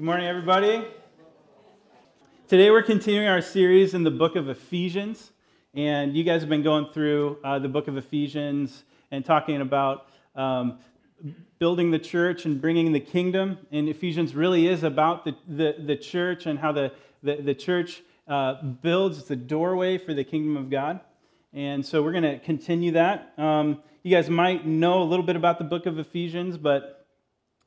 [0.00, 0.82] Good morning, everybody.
[2.48, 5.30] Today we're continuing our series in the book of Ephesians.
[5.74, 10.08] And you guys have been going through uh, the book of Ephesians and talking about
[10.34, 10.78] um,
[11.58, 13.58] building the church and bringing the kingdom.
[13.72, 16.92] And Ephesians really is about the, the, the church and how the,
[17.22, 21.00] the, the church uh, builds the doorway for the kingdom of God.
[21.52, 23.34] And so we're going to continue that.
[23.36, 26.99] Um, you guys might know a little bit about the book of Ephesians, but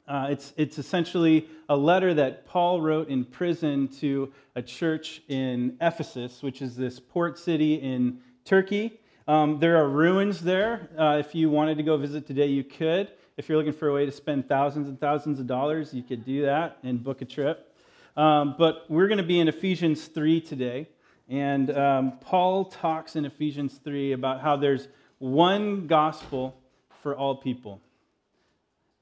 [0.07, 5.77] uh, it's, it's essentially a letter that Paul wrote in prison to a church in
[5.79, 8.99] Ephesus, which is this port city in Turkey.
[9.27, 10.89] Um, there are ruins there.
[10.97, 13.11] Uh, if you wanted to go visit today, you could.
[13.37, 16.25] If you're looking for a way to spend thousands and thousands of dollars, you could
[16.25, 17.73] do that and book a trip.
[18.17, 20.89] Um, but we're going to be in Ephesians 3 today.
[21.29, 24.89] And um, Paul talks in Ephesians 3 about how there's
[25.19, 26.59] one gospel
[27.01, 27.81] for all people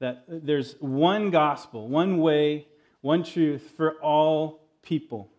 [0.02, 2.66] that there's one gospel, one way,
[3.02, 5.30] one truth for all people.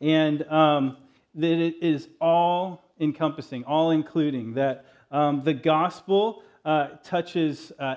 [0.00, 0.98] And um,
[1.34, 7.96] that it is all encompassing, all including, that um, the gospel uh, touches uh,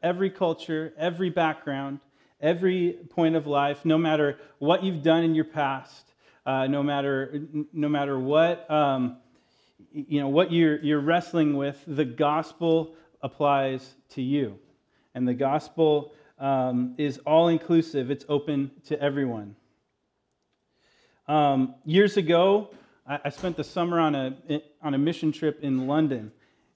[0.00, 1.98] every culture, every background,
[2.40, 6.14] every point of life, no matter what you've done in your past,
[6.46, 7.40] uh, no, matter,
[7.72, 9.16] no matter what, um,
[9.92, 14.56] you know, what you're, you're wrestling with, the gospel applies to you.
[15.16, 19.56] And the gospel um, is all inclusive, it's open to everyone.
[21.26, 22.68] Um, years ago,
[23.08, 24.36] I, I, spent the summer on a,
[24.82, 26.32] on a mission trip in London.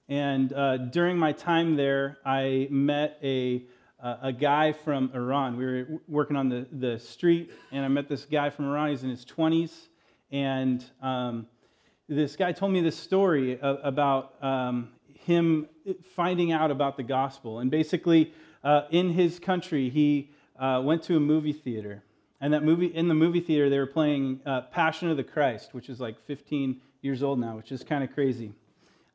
[0.09, 3.63] And uh, during my time there, I met a,
[4.01, 5.55] uh, a guy from Iran.
[5.55, 8.89] We were working on the, the street, and I met this guy from Iran.
[8.89, 9.71] He's in his 20s.
[10.31, 11.45] And um,
[12.09, 14.89] this guy told me this story about um,
[15.25, 15.67] him
[16.15, 17.59] finding out about the gospel.
[17.59, 18.33] And basically,
[18.63, 22.03] uh, in his country, he uh, went to a movie theater.
[22.39, 25.73] And that movie, in the movie theater, they were playing uh, Passion of the Christ,
[25.73, 28.53] which is like 15 years old now, which is kind of crazy.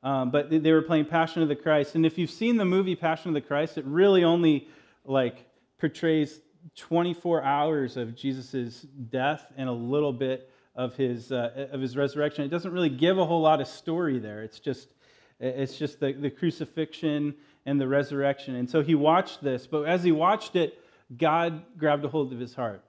[0.03, 1.97] Um, but they were playing Passion of the Christ.
[1.97, 4.69] And if you've seen the movie Passion of the Christ, it really only
[5.05, 5.45] like
[5.79, 6.41] portrays
[6.77, 12.45] 24 hours of Jesus' death and a little bit of his, uh, of his resurrection.
[12.45, 14.43] It doesn't really give a whole lot of story there.
[14.43, 14.89] It's just
[15.39, 17.35] it's just the, the crucifixion
[17.67, 18.55] and the resurrection.
[18.55, 20.83] And so he watched this, but as he watched it,
[21.17, 22.83] God grabbed a hold of his heart.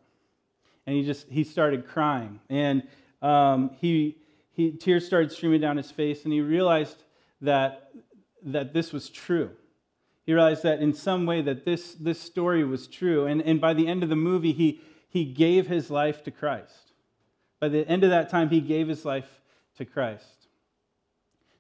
[0.86, 2.40] And he just he started crying.
[2.50, 2.84] And
[3.22, 4.18] um, he,
[4.52, 7.04] he tears started streaming down his face, and he realized
[7.42, 7.92] that
[8.44, 9.52] that this was true.
[10.26, 13.26] He realized that in some way that this, this story was true.
[13.26, 16.92] And, and by the end of the movie, he, he gave his life to Christ.
[17.60, 19.42] By the end of that time, he gave his life
[19.78, 20.37] to Christ.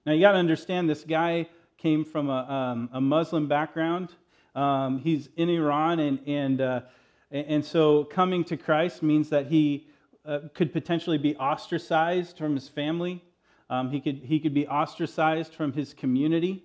[0.07, 4.07] Now, you got to understand this guy came from a, um, a Muslim background.
[4.55, 6.81] Um, he's in Iran, and, and, uh,
[7.29, 9.89] and so coming to Christ means that he
[10.25, 13.21] uh, could potentially be ostracized from his family.
[13.69, 16.63] Um, he, could, he could be ostracized from his community.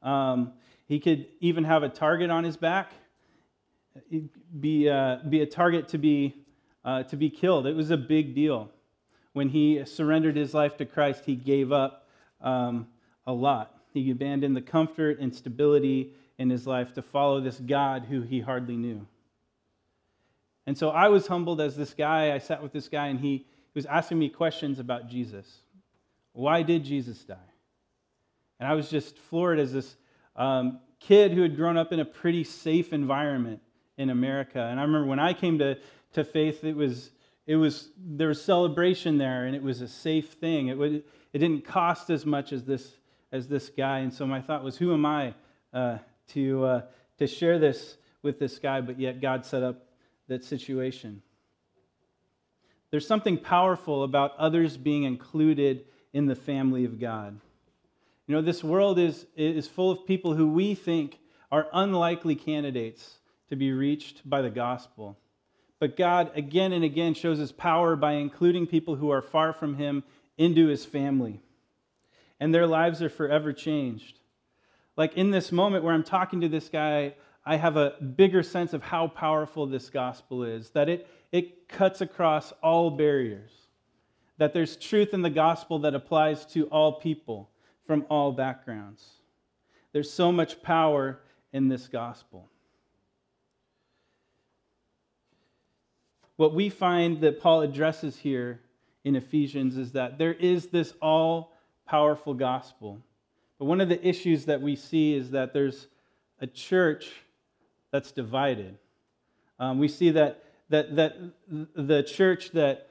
[0.00, 0.52] Um,
[0.86, 2.92] he could even have a target on his back,
[4.60, 6.36] be, uh, be a target to be,
[6.84, 7.66] uh, to be killed.
[7.66, 8.70] It was a big deal.
[9.32, 12.04] When he surrendered his life to Christ, he gave up
[12.46, 12.86] um,
[13.26, 13.74] a lot.
[13.92, 18.40] He abandoned the comfort and stability in his life to follow this God who he
[18.40, 19.06] hardly knew.
[20.66, 22.34] And so I was humbled as this guy.
[22.34, 25.46] I sat with this guy, and he was asking me questions about Jesus.
[26.32, 27.36] Why did Jesus die?
[28.58, 29.96] And I was just floored as this
[30.34, 33.60] um, kid who had grown up in a pretty safe environment
[33.96, 34.60] in America.
[34.60, 35.78] And I remember when I came to,
[36.14, 37.10] to faith, it was,
[37.46, 40.68] it was there was celebration there, and it was a safe thing.
[40.68, 42.92] It would it didn't cost as much as this
[43.32, 44.00] as this guy.
[44.00, 45.34] And so my thought was, who am I
[45.72, 45.98] uh,
[46.28, 46.82] to uh,
[47.18, 48.80] to share this with this guy?
[48.80, 49.86] But yet God set up
[50.28, 51.22] that situation.
[52.90, 57.38] There's something powerful about others being included in the family of God.
[58.26, 61.18] You know, this world is, is full of people who we think
[61.50, 63.18] are unlikely candidates
[63.48, 65.18] to be reached by the gospel.
[65.78, 69.76] But God, again and again, shows his power by including people who are far from
[69.76, 70.04] him
[70.38, 71.40] into his family.
[72.40, 74.20] And their lives are forever changed.
[74.96, 77.14] Like in this moment where I'm talking to this guy,
[77.44, 82.00] I have a bigger sense of how powerful this gospel is, that it, it cuts
[82.00, 83.50] across all barriers,
[84.38, 87.50] that there's truth in the gospel that applies to all people
[87.86, 89.04] from all backgrounds.
[89.92, 91.20] There's so much power
[91.52, 92.50] in this gospel.
[96.36, 98.60] What we find that Paul addresses here
[99.04, 101.52] in Ephesians is that there is this all
[101.86, 103.00] powerful gospel.
[103.58, 105.86] But one of the issues that we see is that there's
[106.40, 107.10] a church
[107.90, 108.76] that's divided.
[109.58, 111.16] Um, we see that, that, that
[111.74, 112.90] the church that,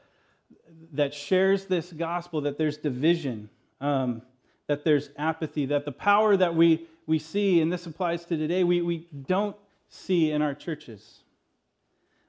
[0.94, 3.50] that shares this gospel, that there's division,
[3.80, 4.24] um,
[4.68, 8.63] that there's apathy, that the power that we, we see, and this applies to today,
[8.63, 9.56] we, we don't
[9.89, 11.19] see in our churches.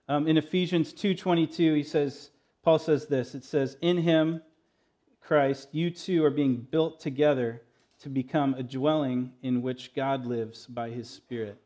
[0.09, 2.31] Um, in Ephesians 2.22, he says,
[2.63, 4.43] Paul says this, it says, in him,
[5.21, 7.63] Christ, you two are being built together
[8.01, 11.61] to become a dwelling in which God lives by his Spirit.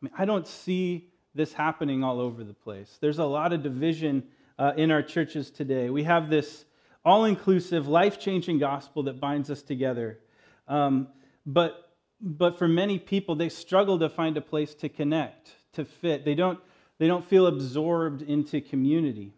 [0.00, 2.98] I mean, I don't see this happening all over the place.
[3.00, 4.22] There's a lot of division
[4.58, 5.90] uh, in our churches today.
[5.90, 6.64] We have this
[7.04, 10.18] all inclusive, life changing gospel that binds us together.
[10.66, 11.08] Um,
[11.44, 11.85] but,
[12.20, 16.24] but for many people, they struggle to find a place to connect, to fit.
[16.24, 16.58] They don't,
[16.98, 19.32] they don't feel absorbed into community.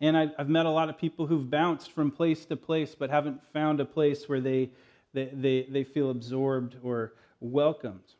[0.00, 3.10] And I, have met a lot of people who've bounced from place to place but
[3.10, 4.70] haven't found a place where they,
[5.12, 8.14] they, they, they feel absorbed or welcomed.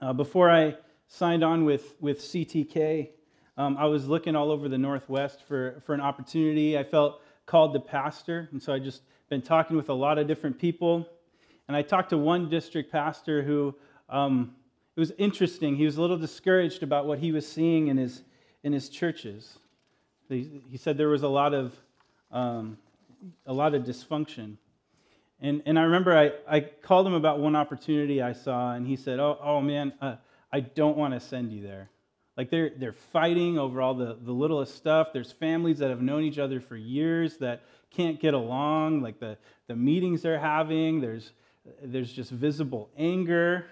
[0.00, 3.10] Uh, before I signed on with, with CTK,
[3.56, 6.78] um, I was looking all over the Northwest for, for an opportunity.
[6.78, 10.26] I felt called to pastor, and so I just been talking with a lot of
[10.26, 11.06] different people.
[11.70, 13.76] And I talked to one district pastor who
[14.08, 14.56] um,
[14.96, 15.76] it was interesting.
[15.76, 18.24] He was a little discouraged about what he was seeing in his,
[18.64, 19.56] in his churches.
[20.28, 21.72] He, he said there was a lot of,
[22.32, 22.76] um,
[23.46, 24.56] a lot of dysfunction.
[25.40, 28.96] And, and I remember I, I called him about one opportunity I saw, and he
[28.96, 30.16] said, Oh, oh man, uh,
[30.52, 31.88] I don't want to send you there.
[32.36, 35.12] Like they're, they're fighting over all the, the littlest stuff.
[35.12, 37.62] There's families that have known each other for years that
[37.92, 39.02] can't get along.
[39.02, 39.38] Like the,
[39.68, 41.30] the meetings they're having, there's,
[41.82, 43.66] there's just visible anger.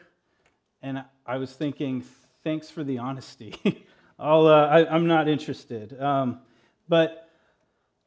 [0.83, 2.05] And I was thinking,
[2.45, 3.55] thanks for the honesty.
[4.19, 6.01] I'll, uh, I, am not interested.
[6.01, 6.41] Um,
[6.89, 7.29] but,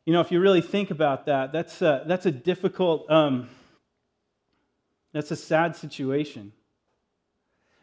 [0.06, 3.50] you know, if you really think about that, that's a, that's a difficult, um,
[5.14, 6.52] that's a sad situation.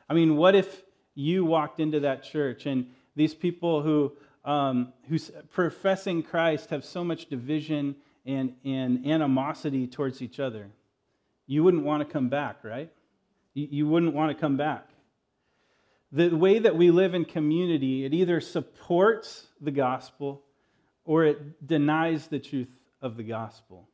[0.09, 0.83] I mean, what if
[1.15, 4.13] you walked into that church and these people who,
[4.45, 10.69] um, who's professing Christ have so much division and, and animosity towards each other?
[11.49, 12.93] You wouldn't want to come back, right?
[13.55, 14.87] You, wouldn't want to come back.
[16.13, 20.43] The way that we live in community, it either supports the gospel
[21.05, 22.69] or it denies the truth
[23.01, 23.89] of the gospel.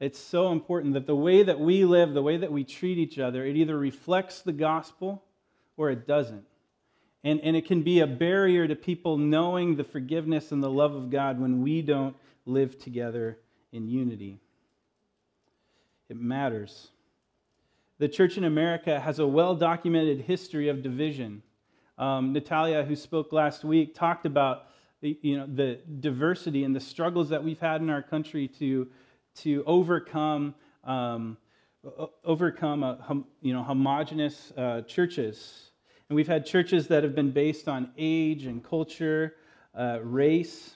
[0.00, 3.18] It's so important that the way that we live, the way that we treat each
[3.20, 5.22] other, it either reflects the gospel
[5.76, 6.44] or it doesn't.
[7.22, 10.94] And, and it can be a barrier to people knowing the forgiveness and the love
[10.94, 13.38] of God when we don't live together
[13.72, 14.40] in unity.
[16.08, 16.88] It matters.
[17.98, 21.42] The church in America has a well documented history of division.
[21.96, 24.64] Um, Natalia, who spoke last week, talked about
[25.00, 28.88] you know, the diversity and the struggles that we've had in our country to,
[29.36, 30.54] to overcome,
[30.84, 31.38] um,
[32.22, 35.70] overcome a, you know, homogenous uh, churches.
[36.10, 39.36] And we've had churches that have been based on age and culture,
[39.74, 40.74] uh, race.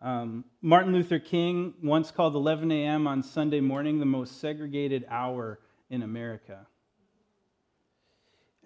[0.00, 3.06] Um, Martin Luther King once called 11 a.m.
[3.06, 5.58] on Sunday morning the most segregated hour
[5.92, 6.66] in America.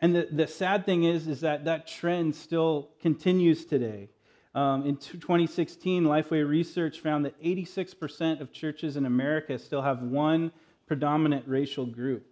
[0.01, 4.11] And the, the sad thing is, is that that trend still continues today.
[4.55, 10.53] Um, in 2016, Lifeway Research found that 86% of churches in America still have one
[10.87, 12.27] predominant racial group.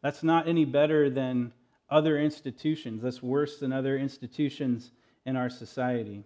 [0.00, 1.52] That's not any better than
[1.90, 3.02] other institutions.
[3.02, 4.90] That's worse than other institutions
[5.26, 6.24] in our society.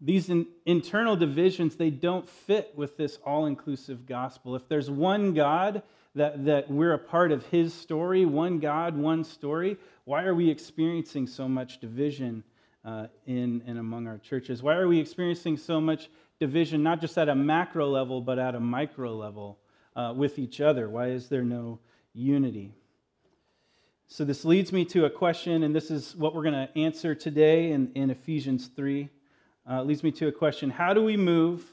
[0.00, 4.54] These in, internal divisions, they don't fit with this all inclusive gospel.
[4.54, 5.82] If there's one God
[6.14, 10.50] that, that we're a part of his story, one God, one story, why are we
[10.50, 12.44] experiencing so much division
[12.84, 14.62] uh, in and among our churches?
[14.62, 16.10] Why are we experiencing so much
[16.40, 19.58] division, not just at a macro level, but at a micro level
[19.94, 20.90] uh, with each other?
[20.90, 21.80] Why is there no
[22.12, 22.74] unity?
[24.08, 27.14] So, this leads me to a question, and this is what we're going to answer
[27.14, 29.10] today in, in Ephesians 3.
[29.68, 31.64] Uh, leads me to a question How do we move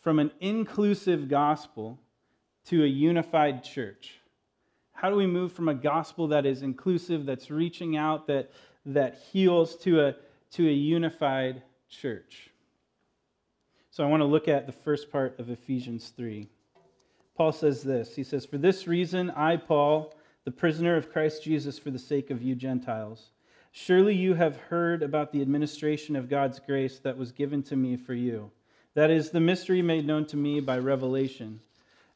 [0.00, 1.98] from an inclusive gospel
[2.66, 4.20] to a unified church?
[4.92, 8.52] How do we move from a gospel that is inclusive, that's reaching out, that,
[8.86, 10.14] that heals, to a,
[10.52, 12.50] to a unified church?
[13.90, 16.48] So I want to look at the first part of Ephesians 3.
[17.34, 21.78] Paul says this He says, For this reason, I, Paul, the prisoner of Christ Jesus,
[21.78, 23.30] for the sake of you Gentiles,
[23.72, 27.96] surely you have heard about the administration of God's grace that was given to me
[27.96, 28.50] for you.
[28.94, 31.60] That is the mystery made known to me by revelation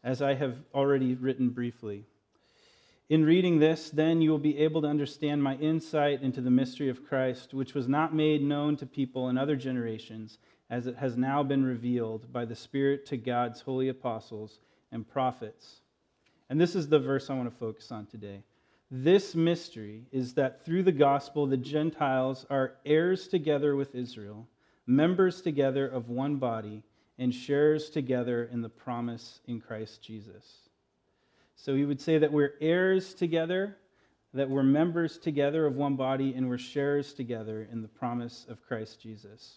[0.05, 2.05] as I have already written briefly.
[3.09, 6.89] In reading this, then you will be able to understand my insight into the mystery
[6.89, 11.17] of Christ, which was not made known to people in other generations, as it has
[11.17, 14.59] now been revealed by the Spirit to God's holy apostles
[14.91, 15.81] and prophets.
[16.51, 18.43] And this is the verse I want to focus on today.
[18.91, 24.47] This mystery is that through the gospel, the Gentiles are heirs together with Israel,
[24.87, 26.85] members together of one body,
[27.19, 30.69] and sharers together in the promise in Christ Jesus.
[31.57, 33.77] So he would say that we're heirs together,
[34.35, 38.63] that we're members together of one body, and we're sharers together in the promise of
[38.63, 39.57] Christ Jesus.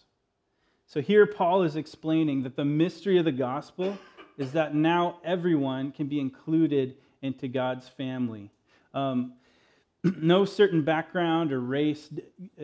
[0.86, 3.96] So here Paul is explaining that the mystery of the gospel
[4.38, 8.50] is that now everyone can be included into God's family
[8.94, 9.34] um,
[10.04, 12.08] no certain background or race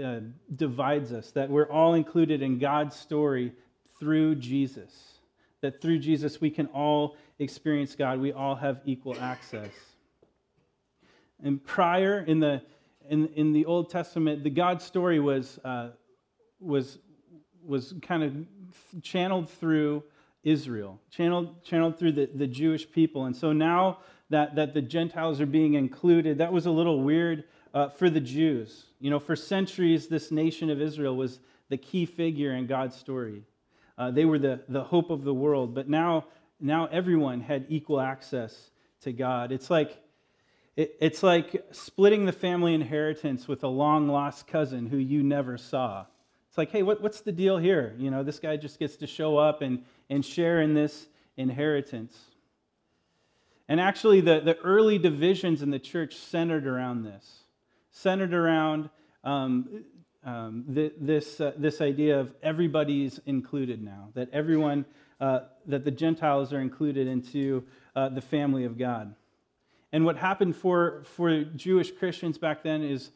[0.02, 0.21] uh,
[0.54, 3.52] divides us, that we're all included in God's story
[3.99, 4.92] through Jesus.
[5.61, 9.71] That through Jesus we can all experience God, we all have equal access.
[11.42, 12.62] And prior in the,
[13.09, 15.90] in, in the Old Testament, the God story was, uh,
[16.61, 16.99] was,
[17.64, 20.02] was kind of channeled through
[20.45, 23.26] Israel, channeled, channeled through the, the Jewish people.
[23.26, 23.99] And so now
[24.30, 28.21] that, that the Gentiles are being included, that was a little weird uh, for the
[28.21, 28.87] Jews.
[29.00, 33.42] You know, for centuries, this nation of Israel was the key figure in God's story.
[33.99, 36.26] Uh, they were the, the hope of the world, but now,
[36.61, 38.71] now everyone had equal access
[39.02, 39.52] to God.
[39.52, 39.99] It's like,
[40.76, 45.56] it, it's like splitting the family inheritance with a long lost cousin who you never
[45.56, 46.04] saw.
[46.49, 47.95] It's like, hey, what, what's the deal here?
[47.99, 51.06] You know, this guy just gets to show up and, and share in this
[51.37, 52.18] inheritance.
[53.68, 57.44] And actually, the, the early divisions in the church centered around this,
[57.90, 58.90] centered around
[59.25, 59.85] um,
[60.25, 64.85] um, th- this, uh, this idea of everybody's included now, that everyone,
[65.20, 67.64] uh, that the Gentiles are included into
[67.96, 69.14] uh, the family of God.
[69.92, 73.11] And what happened for, for Jewish Christians back then is,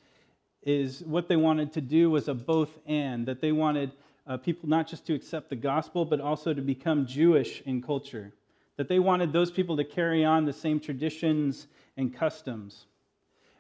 [0.62, 3.92] is what they wanted to do was a both and, that they wanted
[4.26, 8.32] uh, people not just to accept the gospel, but also to become Jewish in culture
[8.80, 11.66] that they wanted those people to carry on the same traditions
[11.98, 12.86] and customs.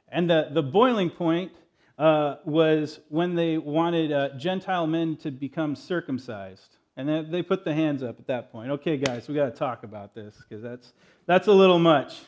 [0.08, 1.52] And the, the boiling point
[1.98, 6.78] uh, was when they wanted uh, Gentile men to become circumcised.
[6.96, 8.70] And they put the hands up at that point.
[8.70, 10.94] Okay, guys, we got to talk about this because that's,
[11.26, 12.18] that's a little much.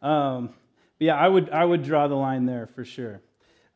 [0.00, 0.50] Um,
[1.00, 3.20] yeah, I would, I would draw the line there for sure.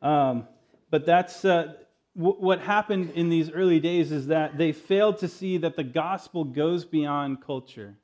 [0.01, 0.47] Um,
[0.91, 1.73] but that's uh,
[2.15, 5.83] w- what happened in these early days is that they failed to see that the
[5.83, 7.97] gospel goes beyond culture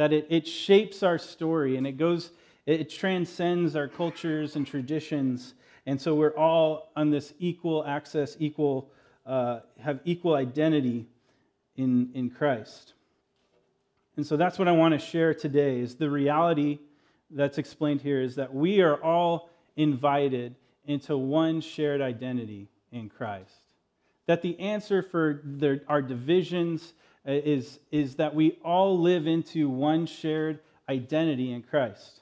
[0.00, 2.30] that it, it shapes our story and it goes,
[2.64, 5.52] it transcends our cultures and traditions.
[5.84, 8.90] And so we're all on this equal access, equal,
[9.26, 11.06] uh, have equal identity
[11.76, 12.94] in, in Christ.
[14.16, 16.78] And so that's what I want to share today is the reality
[17.30, 20.54] that's explained here is that we are all invited
[20.86, 23.66] into one shared identity in Christ.
[24.24, 25.42] That the answer for
[25.88, 32.20] our divisions is, is that we all live into one shared identity in Christ.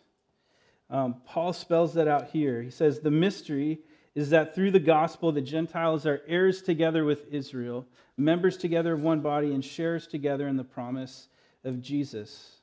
[0.90, 2.62] Um, Paul spells that out here.
[2.62, 3.80] He says, The mystery
[4.14, 7.86] is that through the gospel, the Gentiles are heirs together with Israel,
[8.16, 11.28] members together of one body, and shares together in the promise
[11.64, 12.56] of Jesus.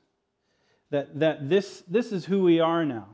[0.90, 3.08] That, that this, this is who we are now.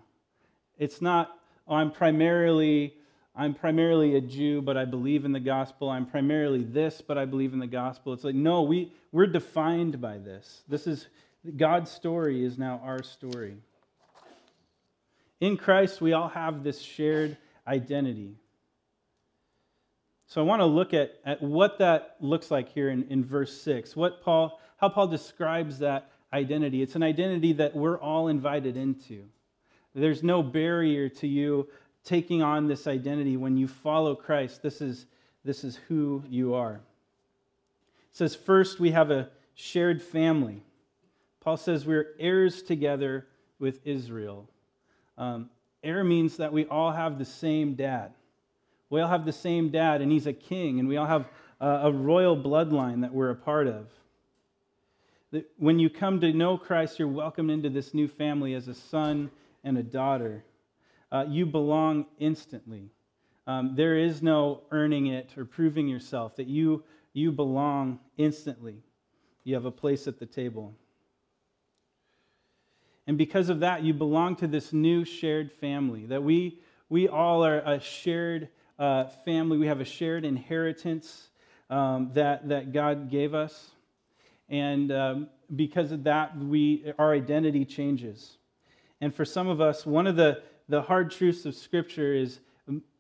[0.79, 1.39] It's not,
[1.69, 2.95] oh, I'm primarily
[3.35, 5.89] I'm primarily a Jew, but I believe in the gospel.
[5.89, 8.13] I'm primarily this, but I believe in the gospel.
[8.13, 10.63] It's like, no, we, we're defined by this.
[10.69, 11.07] This is
[11.57, 13.57] God's story is now our story.
[15.41, 17.37] In Christ, we all have this shared
[17.67, 18.37] identity.
[20.27, 23.61] So I want to look at, at what that looks like here in, in verse
[23.63, 26.81] 6, what Paul, how Paul describes that identity.
[26.81, 29.25] It's an identity that we're all invited into.
[29.95, 31.69] There's no barrier to you
[32.05, 34.63] taking on this identity when you follow Christ.
[34.63, 35.07] This is,
[35.45, 36.75] this is who you are.
[38.11, 40.63] It says, first, we have a shared family.
[41.41, 43.27] Paul says we're heirs together
[43.59, 44.49] with Israel.
[45.17, 45.51] Um,
[45.83, 48.13] heir means that we all have the same dad.
[48.91, 51.27] We all have the same dad, and he's a king, and we all have
[51.61, 53.87] a, a royal bloodline that we're a part of.
[55.31, 58.75] That When you come to know Christ, you're welcomed into this new family as a
[58.75, 59.31] son
[59.65, 60.45] and a daughter
[61.13, 62.91] uh, you belong instantly.
[63.47, 68.83] Um, there is no earning it or proving yourself, that you, you belong instantly.
[69.45, 70.75] You have a place at the table.
[73.07, 77.45] And because of that, you belong to this new shared family, that we, we all
[77.45, 79.59] are a shared uh, family.
[79.59, 81.29] We have a shared inheritance
[81.69, 83.73] um, that, that God gave us.
[84.49, 88.39] And um, because of that, we, our identity changes.
[89.01, 90.43] And for some of us, one of the
[90.73, 92.41] the hard truths of Scripture is,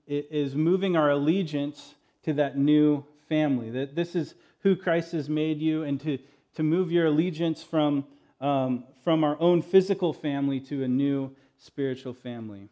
[0.07, 3.71] is moving our allegiance to that new family.
[3.71, 6.19] That this is who Christ has made you, and to,
[6.57, 8.05] to move your allegiance from,
[8.43, 12.69] um, from our own physical family to a new spiritual family.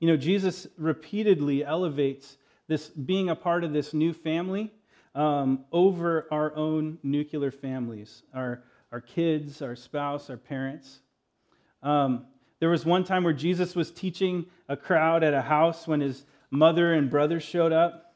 [0.00, 4.70] you know, Jesus repeatedly elevates this being a part of this new family
[5.14, 10.98] um, over our own nuclear families, our, our kids, our spouse, our parents.
[11.82, 12.26] Um,
[12.60, 16.24] there was one time where Jesus was teaching a crowd at a house when his
[16.50, 18.14] mother and brothers showed up.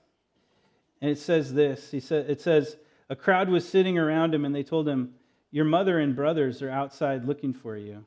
[1.00, 2.76] And it says this he said, It says,
[3.08, 5.14] A crowd was sitting around him, and they told him,
[5.50, 8.04] Your mother and brothers are outside looking for you.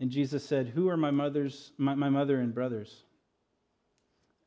[0.00, 3.04] And Jesus said, Who are my, mother's, my, my mother and brothers?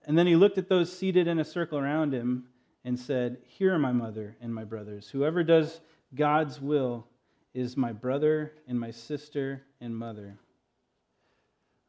[0.06, 2.46] And then he looked at those seated in a circle around him
[2.84, 5.10] and said, Here are my mother and my brothers.
[5.10, 5.82] Whoever does
[6.15, 7.08] God's will
[7.53, 10.38] is my brother and my sister and mother.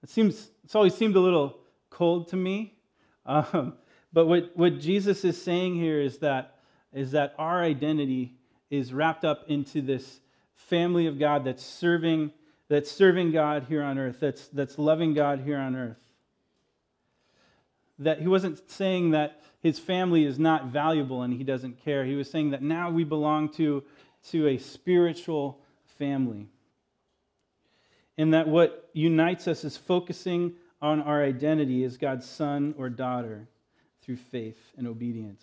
[0.03, 1.59] It seems, it's always seemed a little
[1.91, 2.75] cold to me.
[3.27, 3.75] Um,
[4.13, 6.57] but what, what Jesus is saying here is that,
[6.93, 8.35] is that our identity
[8.71, 10.21] is wrapped up into this
[10.55, 12.33] family of God that's serving,
[12.69, 16.01] that's serving God here on earth, that's, that's loving God here on earth.
[17.99, 22.05] That he wasn't saying that his family is not valuable and he doesn't care.
[22.05, 23.85] He was saying that now we belong to,
[24.31, 25.61] to a spiritual
[25.99, 26.49] family.
[28.21, 33.49] And that what unites us is focusing on our identity as God's son or daughter
[34.03, 35.43] through faith and obedience.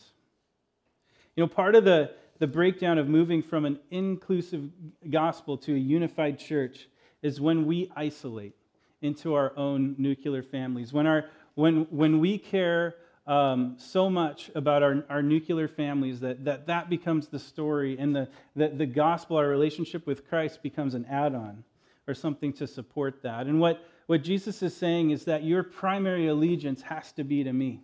[1.36, 4.70] You know, part of the, the breakdown of moving from an inclusive
[5.10, 6.88] gospel to a unified church
[7.24, 8.54] is when we isolate
[9.02, 10.94] into our own nuclear families.
[10.94, 12.94] When, our, when, when we care
[13.26, 18.16] um, so much about our, our nuclear families that, that that becomes the story and
[18.16, 21.64] the, the, the gospel, our relationship with Christ becomes an add on
[22.08, 23.48] or something to support that.
[23.48, 27.54] And what, what Jesus is saying is that your primary allegiance has to be to
[27.54, 27.82] me.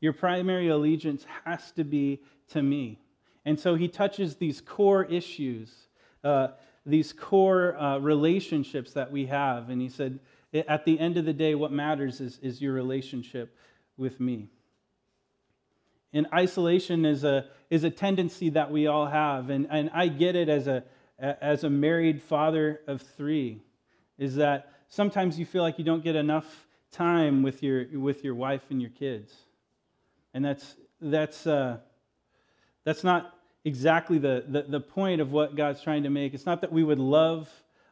[0.00, 3.00] Your primary allegiance has to be to me.
[3.44, 5.88] And so he touches these core issues,
[6.22, 6.48] uh,
[6.86, 9.68] these core uh, relationships that we have.
[9.68, 10.20] And he said,
[10.52, 13.56] at the end of the day, what matters is, is your relationship
[13.96, 14.48] with me.
[16.12, 19.50] And isolation is a, is a tendency that we all have.
[19.50, 20.82] And, and I get it as a,
[21.20, 23.62] as a married father of three,
[24.18, 28.34] is that sometimes you feel like you don't get enough time with your, with your
[28.34, 29.34] wife and your kids.
[30.34, 31.78] And that's, that's, uh,
[32.84, 36.34] that's not exactly the, the, the, point of what God's trying to make.
[36.34, 37.48] It's not that we would love,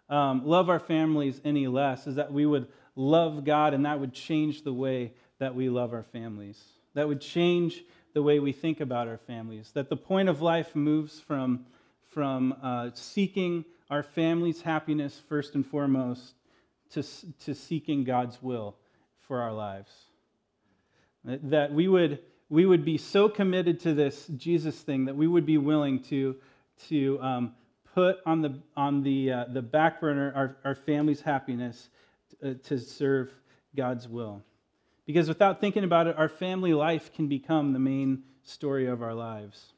[0.09, 4.12] um, love our families any less, is that we would love God and that would
[4.12, 6.61] change the way that we love our families.
[6.95, 9.71] That would change the way we think about our families.
[9.75, 11.67] That the point of life moves from,
[12.18, 16.33] from uh, seeking our family's happiness first and foremost
[16.90, 17.00] to,
[17.44, 18.74] to seeking God's will
[19.20, 19.92] for our lives.
[21.22, 25.46] That we would, we would be so committed to this Jesus thing that we would
[25.46, 26.35] be willing to,
[26.88, 27.54] to um,
[27.94, 31.88] put on the, on the, uh, the back burner our, our family's happiness
[32.44, 33.31] uh, to serve
[33.76, 34.42] God's will.
[35.07, 39.14] Because without thinking about it, our family life can become the main story of our
[39.14, 39.72] lives.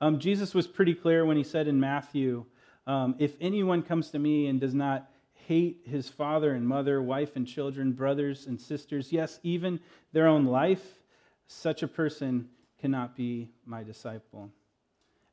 [0.00, 2.44] Um, Jesus was pretty clear when he said in Matthew,
[2.86, 5.10] um, If anyone comes to me and does not
[5.46, 9.80] hate his father and mother, wife and children, brothers and sisters, yes, even
[10.12, 10.84] their own life,
[11.46, 12.48] such a person
[12.80, 14.50] cannot be my disciple.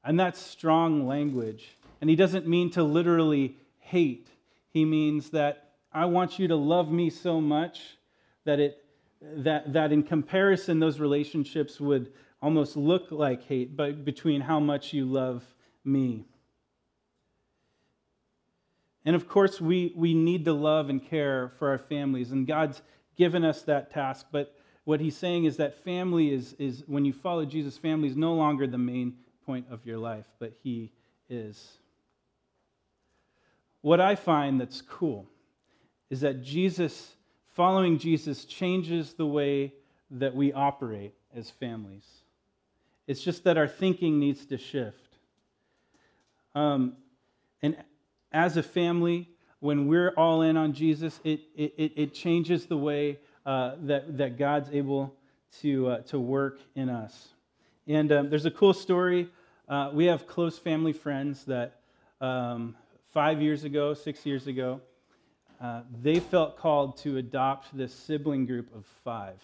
[0.04, 1.76] And that's strong language.
[2.02, 4.30] And he doesn't mean to literally hate,
[4.70, 7.98] he means that I want you to love me so much
[8.44, 8.84] that, it,
[9.22, 14.94] that, that in comparison, those relationships would almost look like hate, but between how much
[14.94, 15.44] you love
[15.84, 16.26] me.
[19.06, 22.82] And of course, we, we need to love and care for our families, and God's
[23.16, 24.28] given us that task.
[24.32, 28.16] But what he's saying is that family is, is when you follow Jesus, family is
[28.16, 30.92] no longer the main point of your life, but he
[31.30, 31.78] is.
[33.82, 35.28] What I find that's cool
[36.10, 37.16] is that Jesus,
[37.54, 39.74] following Jesus, changes the way
[40.12, 42.06] that we operate as families.
[43.08, 45.18] It's just that our thinking needs to shift.
[46.54, 46.94] Um,
[47.62, 47.78] and
[48.32, 53.20] as a family, when we're all in on Jesus, it, it, it changes the way
[53.46, 55.16] uh, that, that God's able
[55.62, 57.30] to, uh, to work in us.
[57.88, 59.30] And um, there's a cool story.
[59.70, 61.82] Uh, we have close family friends that
[62.22, 62.76] um,
[63.14, 64.82] five years ago, six years ago,
[65.62, 69.42] uh, they felt called to adopt this sibling group of five,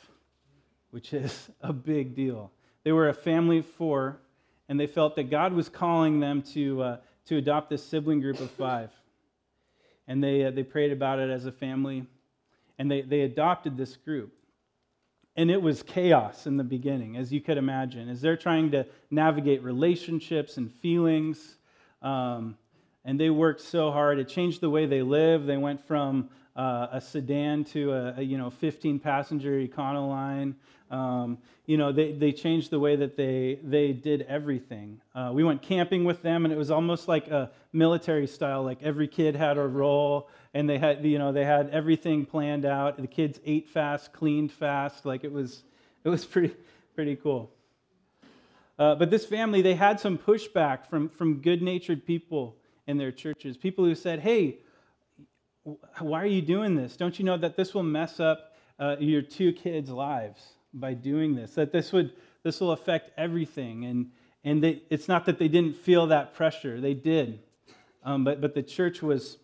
[0.90, 2.52] which is a big deal.
[2.84, 4.18] They were a family of four,
[4.68, 8.40] and they felt that God was calling them to, uh, to adopt this sibling group
[8.40, 8.90] of five.
[10.08, 12.06] And they, uh, they prayed about it as a family,
[12.80, 14.34] and they, they adopted this group.
[15.36, 18.86] And it was chaos in the beginning, as you could imagine, as they're trying to
[19.10, 21.58] navigate relationships and feelings.
[22.02, 22.58] Um,
[23.06, 24.20] and they worked so hard.
[24.20, 25.46] It changed the way they live.
[25.46, 30.56] They went from uh, a sedan to a, a, you know 15 passenger Econoline.
[30.90, 35.02] Um, you know they, they changed the way that they they did everything.
[35.16, 38.64] Uh, we went camping with them, and it was almost like a military style.
[38.64, 42.66] Like every kid had a role, and they had you know they had everything planned
[42.66, 42.98] out.
[42.98, 45.06] The kids ate fast, cleaned fast.
[45.06, 45.64] Like it was
[46.04, 46.54] it was pretty
[46.94, 47.52] pretty cool.
[48.78, 52.56] Uh, but this family, they had some pushback from, from good natured people
[52.92, 53.58] in their churches.
[53.58, 54.60] People who said, hey,
[56.00, 56.98] why are you doing this?
[56.98, 61.36] Don't you know that this will mess up uh, your two kids' lives by doing
[61.36, 61.56] this?
[61.56, 63.86] That this would this will affect everything.
[63.86, 64.12] And
[64.44, 67.40] and they, it's not that they didn't feel that pressure; they did.
[68.04, 69.38] Um, but but the church was.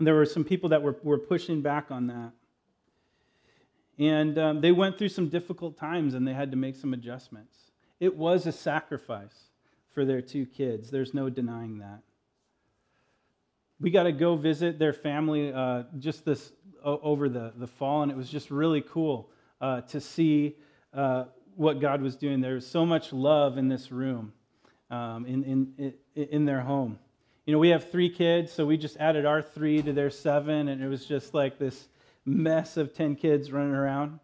[0.00, 2.30] There were some people that were, were pushing back on that.
[3.98, 7.56] And um, they went through some difficult times and they had to make some adjustments.
[7.98, 9.50] It was a sacrifice
[9.92, 10.88] for their two kids.
[10.88, 12.02] There's no denying that
[13.80, 16.52] we got to go visit their family uh, just this
[16.84, 20.56] over the, the fall, and it was just really cool uh, to see
[20.94, 21.24] uh,
[21.56, 22.40] what God was doing.
[22.40, 24.32] There was so much love in this room,
[24.90, 26.98] um, in, in, in their home.
[27.46, 30.68] You know, we have three kids, so we just added our three to their seven,
[30.68, 31.88] and it was just like this
[32.24, 34.18] mess of 10 kids running around.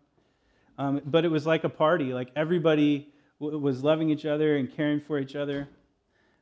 [0.77, 2.13] Um, but it was like a party.
[2.13, 3.09] Like everybody
[3.41, 5.69] w- was loving each other and caring for each other.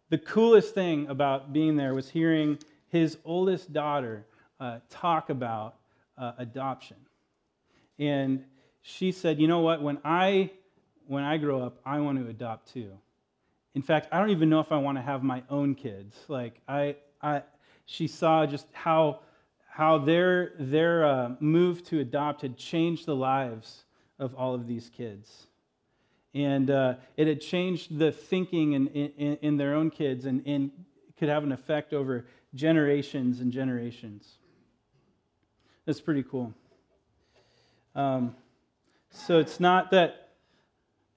[0.09, 2.59] The coolest thing about being there was hearing
[2.93, 4.27] his oldest daughter
[4.61, 5.77] uh, talk about
[6.17, 6.99] uh, adoption.
[7.99, 8.45] And
[8.83, 9.83] she said, You know what?
[9.83, 10.51] When I,
[11.07, 12.93] when I grow up, I want to adopt too.
[13.75, 16.15] In fact, I don't even know if I want to have my own kids.
[16.29, 17.43] Like, I, I,
[17.87, 19.21] she saw just how,
[19.67, 23.85] how their, their uh, move to adopt had changed the lives
[24.19, 25.47] of all of these kids.
[26.35, 30.71] And uh, it had changed the thinking in, in, in their own kids and, and
[31.19, 34.39] could have an effect over generations and generations.
[35.87, 36.53] That's pretty cool.
[37.95, 38.37] Um,
[39.11, 40.31] so it's not that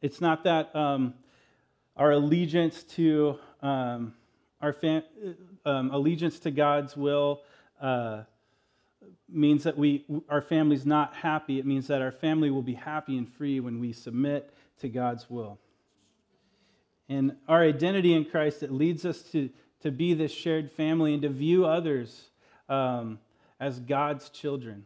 [0.02, 1.14] it's not that um,
[1.96, 4.14] our allegiance to um,
[4.62, 5.04] our fam-
[5.66, 7.42] um, allegiance to God's will
[7.82, 8.24] uh,
[9.30, 11.60] means that we our family's not happy.
[11.60, 15.30] It means that our family will be happy and free when we submit to God's
[15.30, 15.60] will.
[17.08, 19.50] And our identity in Christ it leads us to
[19.82, 22.30] to be this shared family and to view others
[22.70, 23.20] um,
[23.60, 24.86] as God's children.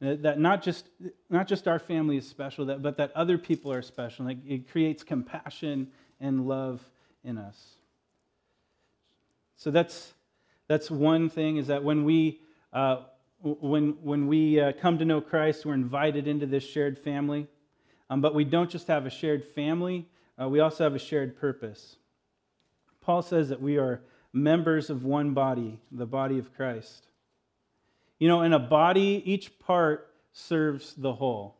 [0.00, 0.86] That not just,
[1.28, 4.24] not just our family is special, that, but that other people are special.
[4.24, 5.88] Like it creates compassion
[6.20, 6.80] and love
[7.22, 7.74] in us.
[9.56, 10.14] So that's,
[10.68, 12.40] that's one thing is that when we,
[12.72, 13.02] uh,
[13.42, 17.46] when, when we uh, come to know Christ, we're invited into this shared family.
[18.08, 20.08] Um, but we don't just have a shared family,
[20.40, 21.96] uh, we also have a shared purpose.
[23.00, 24.00] Paul says that we are
[24.32, 27.06] members of one body, the body of Christ.
[28.18, 31.56] You know, in a body, each part serves the whole.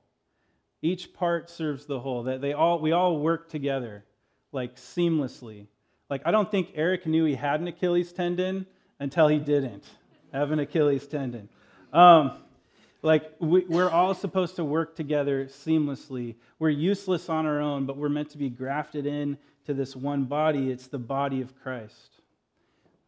[0.83, 2.24] Each part serves the whole.
[2.24, 4.05] That they all we all work together
[4.53, 5.66] like seamlessly.
[6.09, 8.66] Like I don't think Eric knew he had an Achilles tendon
[8.98, 9.85] until he didn't
[10.33, 11.48] have an Achilles tendon.
[11.92, 12.33] Um,
[13.03, 16.35] like we, we're all supposed to work together seamlessly.
[16.59, 19.38] We're useless on our own, but we're meant to be grafted in
[19.70, 20.70] to this one body.
[20.70, 22.11] It's the body of Christ.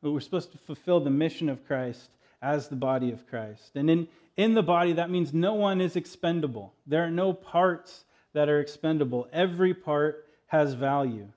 [0.00, 2.08] But we're supposed to fulfill the mission of Christ
[2.40, 3.72] as the body of Christ.
[3.74, 6.72] And in, in the body, that means no one is expendable.
[6.86, 9.28] There are no parts that are expendable.
[9.32, 11.28] Every part has value.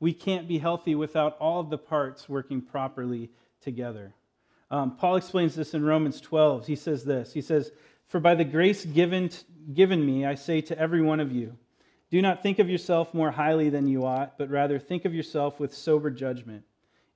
[0.00, 3.30] We can't be healthy without all of the parts working properly
[3.62, 4.14] together.
[4.70, 6.66] Um, Paul explains this in Romans 12.
[6.66, 7.70] He says this He says,
[8.08, 9.30] For by the grace given,
[9.72, 11.56] given me, I say to every one of you,
[12.14, 15.58] do not think of yourself more highly than you ought, but rather think of yourself
[15.58, 16.62] with sober judgment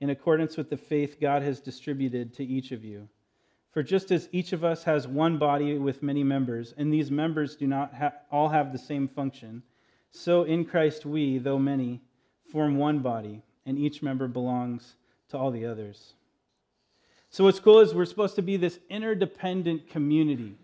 [0.01, 3.09] in accordance with the faith God has distributed to each of you.
[3.71, 7.55] For just as each of us has one body with many members, and these members
[7.55, 9.63] do not ha- all have the same function,
[10.11, 12.01] so in Christ we, though many,
[12.51, 14.97] form one body, and each member belongs
[15.29, 16.15] to all the others.
[17.31, 20.57] So, what's cool is we're supposed to be this interdependent community.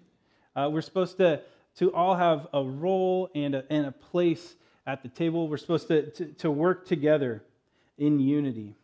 [0.56, 1.40] Uh, we're supposed to,
[1.78, 4.54] to all have a role and a, and a place
[4.86, 5.48] at the table.
[5.48, 7.42] We're supposed to, to, to work together
[7.98, 8.74] in unity.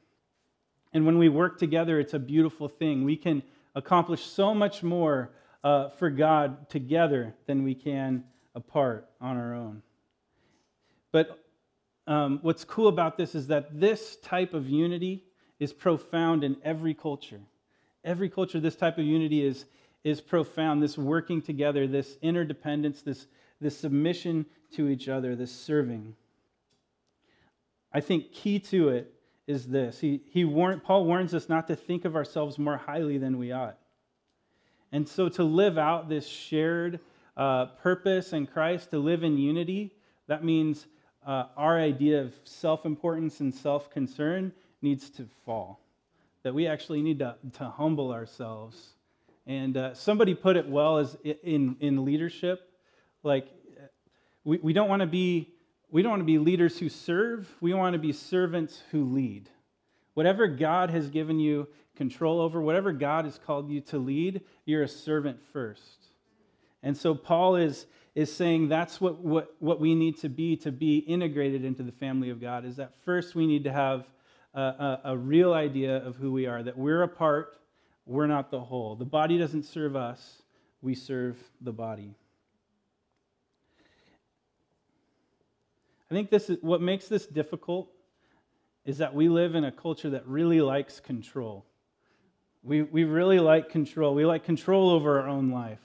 [0.93, 3.05] And when we work together, it's a beautiful thing.
[3.05, 3.43] We can
[3.75, 5.31] accomplish so much more
[5.63, 8.25] uh, for God together than we can
[8.55, 9.83] apart on our own.
[11.13, 11.39] But
[12.07, 15.25] um, what's cool about this is that this type of unity
[15.59, 17.41] is profound in every culture.
[18.03, 19.67] Every culture, this type of unity is,
[20.05, 20.83] is profound.
[20.83, 23.27] This working together, this interdependence, this,
[23.61, 26.15] this submission to each other, this serving.
[27.93, 29.13] I think key to it
[29.47, 29.99] is this.
[29.99, 33.53] He, he warn, Paul warns us not to think of ourselves more highly than we
[33.53, 33.79] ought.
[34.93, 37.01] And so to live out this shared
[37.37, 39.95] uh, purpose in Christ, to live in unity,
[40.27, 40.87] that means
[41.27, 45.81] uh, our idea of self importance and self concern needs to fall.
[46.43, 48.95] That we actually need to, to humble ourselves.
[49.47, 52.61] And uh, somebody put it well as in, in leadership,
[53.23, 53.49] like
[54.45, 55.55] we, we don't want to be
[55.91, 59.49] we don't want to be leaders who serve, we want to be servants who lead.
[60.15, 64.85] Whatever God has given you control over, whatever God has called you to lead, you're
[64.85, 66.07] a servant first.
[66.83, 70.73] And so Paul is, is saying that's what, what, what we need to be to
[70.73, 74.07] be integrated into the family of God, is that first we need to have
[74.55, 77.57] a, a, a real idea of who we are, that we're a part,
[78.07, 78.97] we're not the whole.
[78.97, 80.43] The body doesn't serve us,
[80.83, 82.15] we serve the body.
[86.11, 87.89] I think this is what makes this difficult
[88.85, 91.67] is that we live in a culture that really likes control.
[92.63, 94.15] We, we really like control.
[94.15, 95.81] We like control over our own life.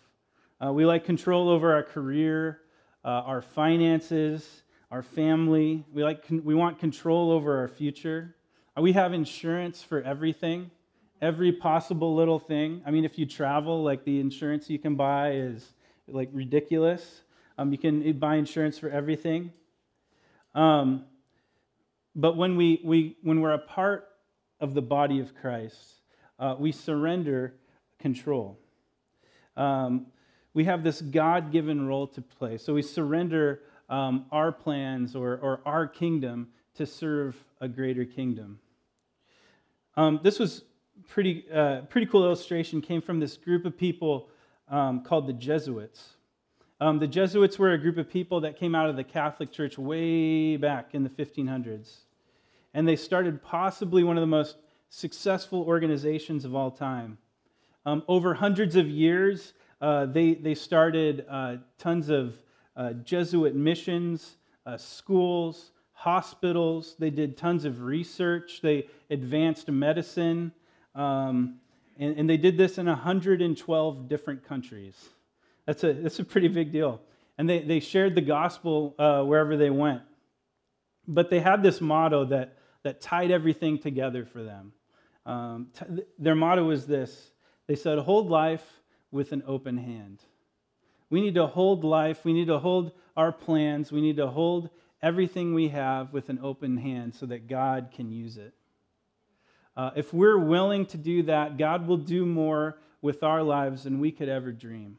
[0.63, 2.62] Uh, we like control over our career,
[3.04, 5.86] uh, our finances, our family.
[5.93, 8.36] We, like, we want control over our future.
[8.78, 10.71] Uh, we have insurance for everything,
[11.21, 12.82] every possible little thing.
[12.86, 15.73] I mean, if you travel, like the insurance you can buy is
[16.08, 17.21] like ridiculous.
[17.58, 19.51] Um, you can buy insurance for everything.
[20.54, 21.06] Um,
[22.15, 24.08] but when, we, we, when we're a part
[24.60, 26.01] of the body of Christ,
[26.39, 27.56] uh, we surrender
[27.99, 28.58] control.
[29.58, 30.08] Um,
[30.54, 32.58] we have this God given role to play.
[32.58, 38.60] So we surrender um, our plans or, or our kingdom to serve a greater kingdom.
[39.97, 40.63] Um, this was
[41.08, 44.29] pretty, uh, pretty cool illustration, came from this group of people
[44.69, 46.15] um, called the Jesuits.
[46.81, 49.77] Um, the Jesuits were a group of people that came out of the Catholic Church
[49.77, 51.99] way back in the 1500s.
[52.73, 54.58] And they started possibly one of the most
[54.89, 57.17] successful organizations of all time.
[57.86, 62.36] Um, over hundreds of years, uh, they, they started uh, tons of
[62.75, 66.95] uh, Jesuit missions, uh, schools, hospitals.
[66.99, 68.62] They did tons of research.
[68.62, 70.51] They advanced medicine.
[70.95, 71.60] Um,
[71.97, 74.95] and, and they did this in 112 different countries.
[75.65, 77.01] That's a, that's a pretty big deal.
[77.38, 80.01] And they, they shared the gospel uh, wherever they went.
[81.08, 84.73] But they had this motto that, that tied everything together for them.
[85.25, 87.31] Um, t- their motto was this
[87.67, 88.65] they said, Hold life
[89.12, 90.19] with an open hand.
[91.10, 94.69] We need to hold life, we need to hold our plans, we need to hold
[95.01, 98.53] everything we have with an open hand so that God can use it.
[99.75, 103.99] Uh, if we're willing to do that, God will do more with our lives than
[103.99, 104.97] we could ever dream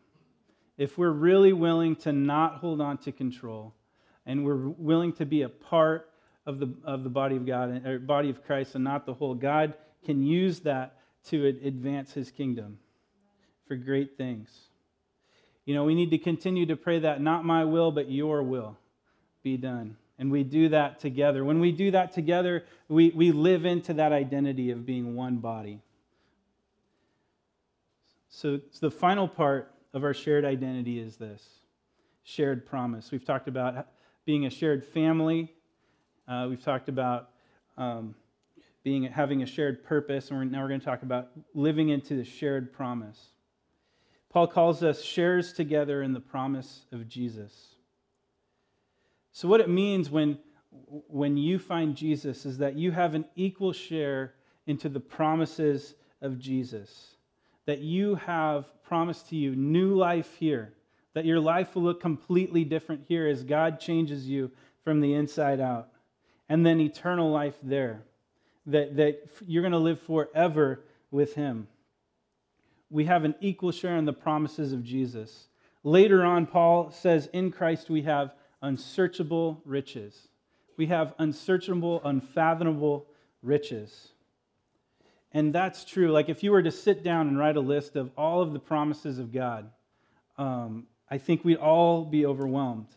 [0.76, 3.74] if we're really willing to not hold on to control
[4.26, 6.10] and we're willing to be a part
[6.44, 9.34] of the, of the body of God, or body of Christ, and not the whole,
[9.34, 10.96] God can use that
[11.28, 12.78] to advance his kingdom
[13.66, 14.48] for great things.
[15.64, 18.76] You know, we need to continue to pray that not my will, but your will
[19.42, 19.96] be done.
[20.18, 21.44] And we do that together.
[21.44, 25.82] When we do that together, we, we live into that identity of being one body.
[28.28, 31.42] So, so the final part of our shared identity is this
[32.24, 33.10] shared promise.
[33.10, 33.86] We've talked about
[34.24, 35.52] being a shared family.
[36.26, 37.30] Uh, we've talked about
[37.78, 38.14] um,
[38.82, 42.16] being having a shared purpose, and we're, now we're going to talk about living into
[42.16, 43.28] the shared promise.
[44.28, 47.75] Paul calls us shares together in the promise of Jesus.
[49.36, 50.38] So, what it means when,
[51.08, 54.32] when you find Jesus is that you have an equal share
[54.66, 57.16] into the promises of Jesus
[57.66, 60.72] that you have promised to you new life here,
[61.12, 64.50] that your life will look completely different here as God changes you
[64.82, 65.88] from the inside out,
[66.48, 68.04] and then eternal life there,
[68.64, 71.68] that, that you're going to live forever with Him.
[72.88, 75.48] We have an equal share in the promises of Jesus.
[75.84, 78.32] Later on, Paul says, In Christ we have
[78.66, 80.28] unsearchable riches.
[80.76, 83.06] We have unsearchable, unfathomable
[83.42, 84.08] riches.
[85.32, 86.10] And that's true.
[86.10, 88.58] Like if you were to sit down and write a list of all of the
[88.58, 89.70] promises of God,
[90.36, 92.88] um, I think we'd all be overwhelmed.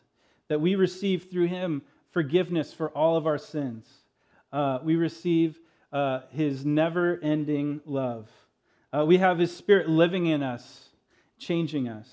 [0.48, 3.86] That we receive through Him forgiveness for all of our sins.
[4.52, 5.60] Uh, we receive
[5.94, 8.28] uh, His never ending love.
[8.92, 10.90] Uh, we have His Spirit living in us,
[11.38, 12.10] changing us.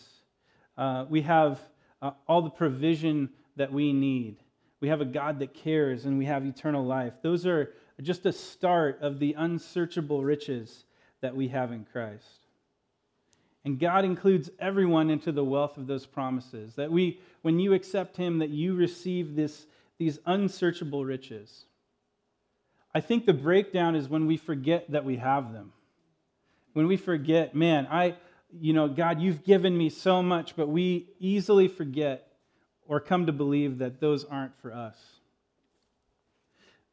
[0.77, 1.59] Uh, we have
[2.03, 4.37] uh, all the provision that we need.
[4.81, 7.15] We have a God that cares, and we have eternal life.
[7.23, 10.85] Those are just a start of the unsearchable riches
[11.23, 12.47] that we have in Christ.
[13.65, 16.75] And God includes everyone into the wealth of those promises.
[16.77, 19.67] That we, when you accept Him, that you receive this,
[19.99, 21.65] these unsearchable riches.
[22.95, 25.73] I think the breakdown is when we forget that we have them.
[26.75, 28.15] When we forget, man, I,
[28.53, 32.26] you know, God, you've given me so much, but we easily forget
[32.89, 34.97] or come to believe that those aren't for us.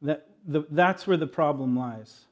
[0.02, 2.24] That, the, that's where the problem lies.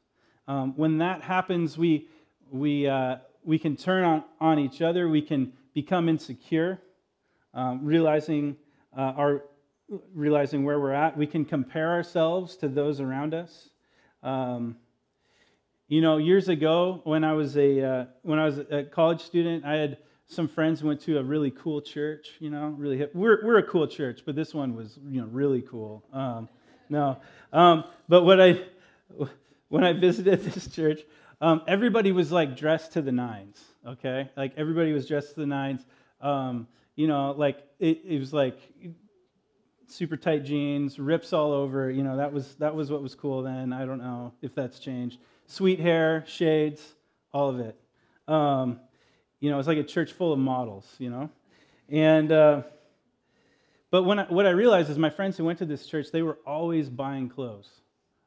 [0.48, 2.08] Um, when that happens, we,
[2.50, 6.80] we, uh, we can turn on, on each other, we can become insecure,
[7.54, 8.56] um, realizing,
[8.96, 9.44] uh, our,
[10.14, 11.16] realizing where we're at.
[11.16, 13.70] We can compare ourselves to those around us.
[14.22, 14.76] Um,
[15.88, 19.64] you know, years ago when I was a uh, when I was a college student,
[19.64, 22.32] I had some friends went to a really cool church.
[22.38, 23.14] You know, really hip.
[23.14, 26.04] We're we're a cool church, but this one was you know really cool.
[26.12, 26.48] Um,
[26.88, 27.18] no,
[27.52, 28.60] um, but what I
[29.68, 31.00] when I visited this church,
[31.40, 33.62] um, everybody was like dressed to the nines.
[33.86, 35.84] Okay, like everybody was dressed to the nines.
[36.20, 38.58] Um, you know, like it, it was like
[39.86, 41.90] super tight jeans, rips all over.
[41.90, 43.72] You know, that was that was what was cool then.
[43.72, 45.18] I don't know if that's changed.
[45.46, 46.94] Sweet hair, shades,
[47.32, 47.78] all of it.
[49.42, 50.86] You know, it's like a church full of models.
[50.98, 51.30] You know,
[51.90, 52.62] and uh,
[53.90, 56.22] but when I, what I realized is my friends who went to this church, they
[56.22, 57.68] were always buying clothes.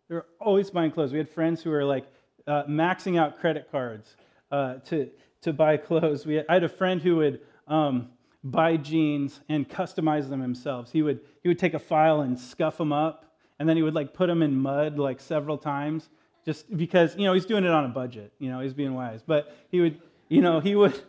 [0.07, 1.11] They were always buying clothes.
[1.11, 2.05] We had friends who were like
[2.45, 4.15] uh, maxing out credit cards
[4.51, 5.09] uh, to
[5.41, 6.25] to buy clothes.
[6.25, 7.39] We had, I had a friend who would.
[7.67, 8.09] Um,
[8.47, 10.91] buy jeans and customize them himself.
[10.91, 13.25] He would, he would take a file and scuff them up,
[13.57, 16.09] and then he would like put them in mud like several times,
[16.45, 19.23] just because, you know, he's doing it on a budget, you know, he's being wise.
[19.25, 20.99] But he would, you know, he would,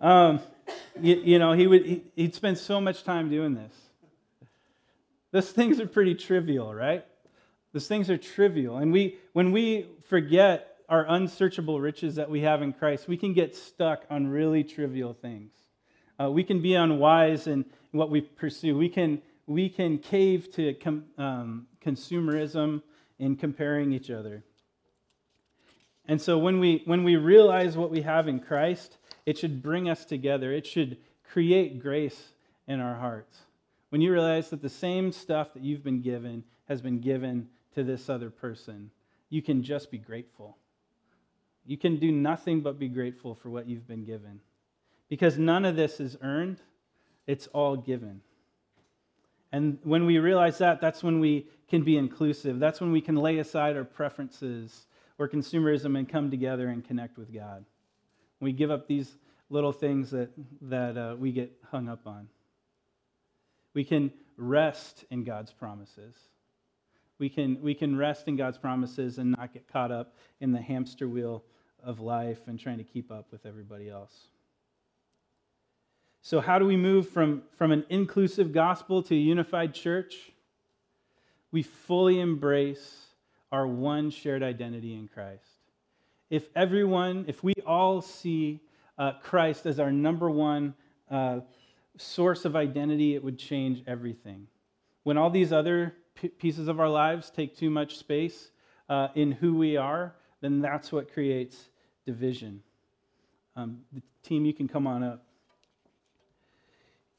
[0.00, 0.40] um,
[1.00, 3.74] you, you, know, he would, he, he'd spend so much time doing this.
[5.30, 7.04] Those things are pretty trivial, right?
[7.72, 8.76] Those things are trivial.
[8.76, 13.32] And we, when we forget our unsearchable riches that we have in Christ, we can
[13.32, 15.52] get stuck on really trivial things.
[16.20, 18.76] Uh, we can be unwise in what we pursue.
[18.76, 22.82] We can, we can cave to com, um, consumerism
[23.18, 24.44] in comparing each other.
[26.06, 29.88] And so when we, when we realize what we have in Christ, it should bring
[29.88, 30.52] us together.
[30.52, 30.96] It should
[31.30, 32.30] create grace
[32.66, 33.38] in our hearts.
[33.90, 37.84] When you realize that the same stuff that you've been given has been given to
[37.84, 38.90] this other person,
[39.28, 40.56] you can just be grateful.
[41.64, 44.40] You can do nothing but be grateful for what you've been given
[45.12, 46.58] because none of this is earned,
[47.26, 48.22] it's all given.
[49.52, 52.58] And when we realize that, that's when we can be inclusive.
[52.58, 54.86] That's when we can lay aside our preferences
[55.22, 57.64] or consumerism and come together and connect with God.
[58.40, 59.16] We give up these
[59.50, 60.30] little things that,
[60.62, 62.28] that uh, we get hung up on.
[63.72, 66.16] We can rest in God's promises.
[67.20, 70.60] We can, we can rest in God's promises and not get caught up in the
[70.60, 71.44] hamster wheel
[71.84, 74.26] of life and trying to keep up with everybody else.
[76.20, 80.32] So, how do we move from, from an inclusive gospel to a unified church?
[81.52, 83.11] We fully embrace
[83.52, 85.44] our one shared identity in Christ.
[86.30, 88.60] If everyone, if we all see
[88.98, 90.74] uh, Christ as our number one
[91.10, 91.40] uh,
[91.98, 94.46] source of identity, it would change everything.
[95.02, 98.50] When all these other p- pieces of our lives take too much space
[98.88, 101.68] uh, in who we are, then that's what creates
[102.06, 102.62] division.
[103.54, 105.24] Um, the team, you can come on up.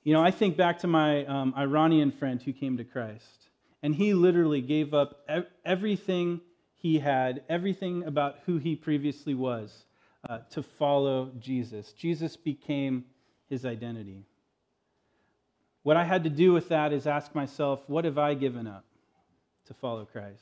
[0.04, 3.43] You know, I think back to my um, Iranian friend who came to Christ,
[3.84, 5.28] and he literally gave up
[5.66, 6.40] everything
[6.74, 9.86] he had, everything about who he previously was,
[10.28, 11.92] uh, to follow Jesus.
[11.92, 13.04] Jesus became
[13.50, 14.26] his identity.
[15.84, 18.86] What I had to do with that is ask myself, what have I given up
[19.66, 20.42] to follow Christ?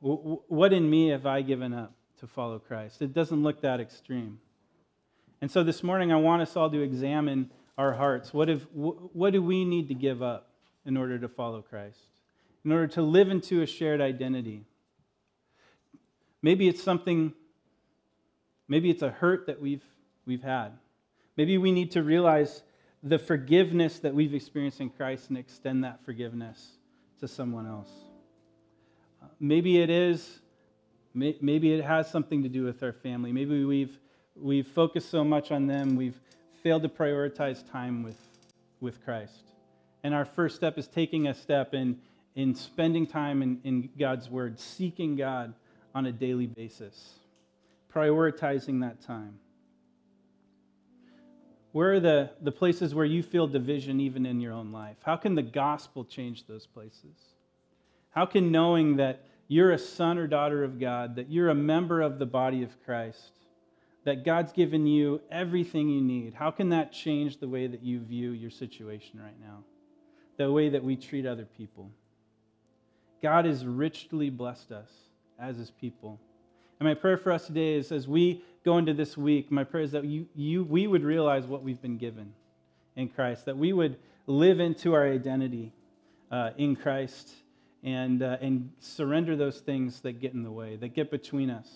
[0.00, 3.02] What in me have I given up to follow Christ?
[3.02, 4.38] It doesn't look that extreme.
[5.40, 8.34] And so this morning, I want us all to examine our hearts?
[8.34, 10.47] What, if, what do we need to give up
[10.88, 11.98] in order to follow Christ?
[12.64, 14.64] In order to live into a shared identity?
[16.40, 17.34] Maybe it's something,
[18.66, 19.84] maybe it's a hurt that we've,
[20.26, 20.70] we've had.
[21.36, 22.62] Maybe we need to realize
[23.02, 26.78] the forgiveness that we've experienced in Christ and extend that forgiveness
[27.20, 27.90] to someone else.
[29.38, 30.40] maybe it is,
[31.12, 33.30] maybe it has something to do with our family.
[33.30, 33.98] Maybe we've,
[34.34, 36.18] we've focused so much on them, we've
[36.62, 38.18] failed to prioritize time with,
[38.80, 39.48] with Christ.
[40.02, 41.98] And our first step is taking a step in,
[42.34, 45.54] in spending time in, in God's Word, seeking God
[45.94, 47.14] on a daily basis,
[47.92, 49.38] prioritizing that time.
[51.72, 54.96] Where are the, the places where you feel division even in your own life?
[55.04, 57.16] How can the gospel change those places?
[58.10, 62.00] How can knowing that you're a son or daughter of God, that you're a member
[62.00, 63.32] of the body of Christ,
[64.04, 68.00] that God's given you everything you need, how can that change the way that you
[68.00, 69.64] view your situation right now?
[70.38, 71.90] The way that we treat other people?
[73.22, 74.90] God has richly blessed us
[75.38, 76.20] as his people.
[76.78, 79.82] And my prayer for us today is as we go into this week, my prayer
[79.82, 82.32] is that you, you, we would realize what we've been given
[82.94, 85.72] in Christ, that we would live into our identity
[86.30, 87.30] uh, in Christ
[87.82, 91.68] and, uh, and surrender those things that get in the way, that get between us.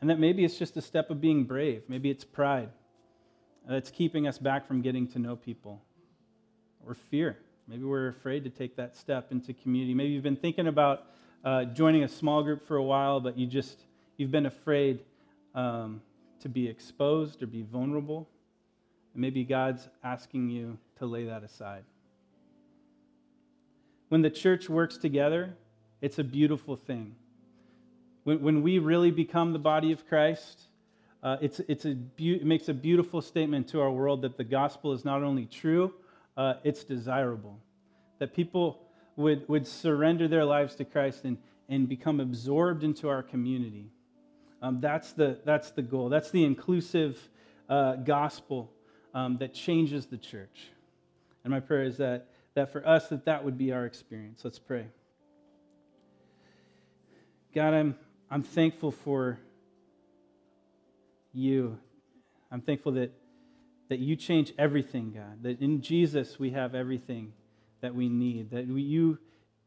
[0.00, 1.82] And that maybe it's just a step of being brave.
[1.88, 2.70] Maybe it's pride
[3.68, 5.82] that's keeping us back from getting to know people,
[6.84, 7.38] or fear.
[7.70, 9.94] Maybe we're afraid to take that step into community.
[9.94, 11.04] Maybe you've been thinking about
[11.44, 13.78] uh, joining a small group for a while, but you just
[14.16, 14.98] you've been afraid
[15.54, 16.02] um,
[16.40, 18.28] to be exposed or be vulnerable.
[19.14, 21.84] And maybe God's asking you to lay that aside.
[24.08, 25.54] When the church works together,
[26.00, 27.14] it's a beautiful thing.
[28.24, 30.62] When, when we really become the body of Christ,
[31.22, 34.42] uh, it's, it's a be- it makes a beautiful statement to our world that the
[34.42, 35.94] gospel is not only true,
[36.36, 37.58] uh, it's desirable.
[38.18, 38.82] That people
[39.16, 43.90] would, would surrender their lives to Christ and, and become absorbed into our community.
[44.62, 46.08] Um, that's, the, that's the goal.
[46.08, 47.18] That's the inclusive
[47.68, 48.70] uh, gospel
[49.14, 50.68] um, that changes the church.
[51.44, 54.42] And my prayer is that, that for us, that that would be our experience.
[54.44, 54.86] Let's pray.
[57.54, 57.96] God, I'm,
[58.30, 59.38] I'm thankful for
[61.32, 61.78] you.
[62.50, 63.12] I'm thankful that,
[63.90, 67.32] that you change everything, God, that in Jesus we have everything
[67.82, 69.18] that we need, that we, you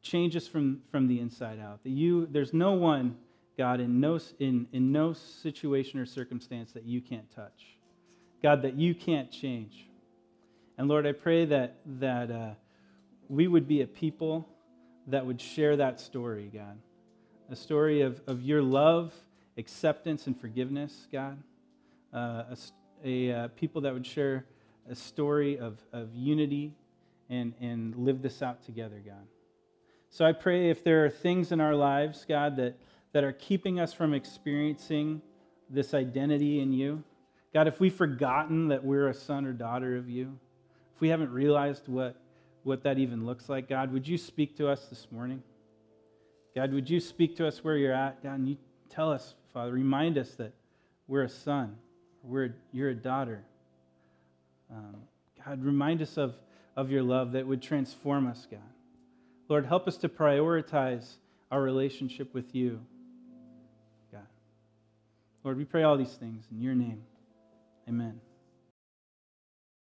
[0.01, 3.17] change us from, from the inside out, that you, there's no one,
[3.57, 7.77] God, in no, in, in no situation or circumstance that you can't touch.
[8.41, 9.87] God, that you can't change.
[10.77, 12.51] And Lord, I pray that, that uh,
[13.29, 14.49] we would be a people
[15.07, 16.79] that would share that story, God.
[17.51, 19.13] A story of, of your love,
[19.57, 21.37] acceptance, and forgiveness, God
[22.13, 22.57] uh, a,
[23.03, 24.45] a uh, people that would share
[24.89, 26.73] a story of, of unity
[27.29, 29.25] and, and live this out together, God.
[30.09, 32.77] So I pray if there are things in our lives, God, that,
[33.13, 35.21] that are keeping us from experiencing
[35.69, 37.03] this identity in you,
[37.53, 40.37] God, if we've forgotten that we're a son or daughter of you,
[40.95, 42.19] if we haven't realized what,
[42.63, 45.41] what that even looks like, God, would you speak to us this morning?
[46.55, 48.21] God, would you speak to us where you're at?
[48.21, 48.57] God, and you
[48.89, 50.53] tell us, Father, remind us that
[51.07, 51.75] we're a son
[52.23, 53.43] we're, you're a daughter.
[54.71, 54.95] Um,
[55.45, 56.35] God, remind us of,
[56.75, 58.59] of your love that would transform us, God.
[59.49, 61.05] Lord, help us to prioritize
[61.51, 62.79] our relationship with you,
[64.11, 64.25] God.
[65.43, 67.03] Lord, we pray all these things in your name.
[67.87, 68.19] Amen.